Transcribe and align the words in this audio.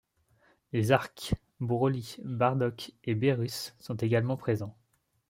Les 0.73 0.91
arcs 0.91 1.35
Broly, 1.59 2.15
Bardock 2.23 2.93
et 3.03 3.13
Beerus 3.13 3.75
sont 3.79 3.97
également 3.97 4.35
présents. 4.35 4.75